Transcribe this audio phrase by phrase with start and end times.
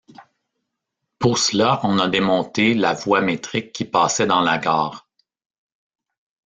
[1.19, 5.07] Pour cela on a démonté la voie métrique qui passait dans la gare.